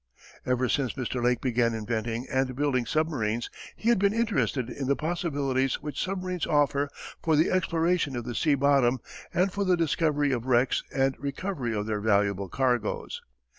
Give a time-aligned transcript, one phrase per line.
[0.47, 1.23] Ever since Mr.
[1.23, 6.47] Lake began inventing and building submarines he has been interested in the possibilities which submarines
[6.47, 6.89] offer
[7.21, 8.97] for the exploration of the sea bottom
[9.31, 13.21] and for the discovery of wrecks and recovery of their valuable cargoes.